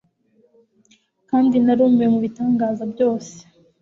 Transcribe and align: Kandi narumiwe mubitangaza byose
Kandi 1.29 1.55
narumiwe 1.65 2.07
mubitangaza 2.13 2.83
byose 2.93 3.33